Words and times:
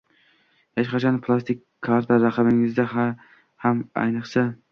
Hech 0.79 0.87
qachon 0.93 1.19
plastik 1.27 1.59
karta 1.89 2.17
raqamingizni 2.23 2.87
ham 2.95 3.15
va 3.69 4.07
ayniqsa 4.07 4.51